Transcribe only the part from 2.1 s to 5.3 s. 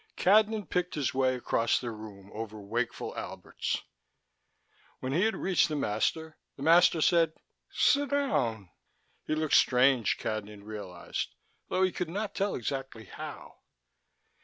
over wakeful Alberts. When he